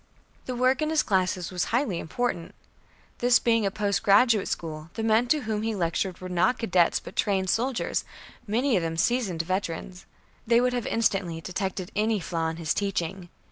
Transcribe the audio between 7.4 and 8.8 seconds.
soldiers, many